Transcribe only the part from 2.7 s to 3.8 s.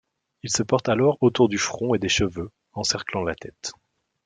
encerclant la tête.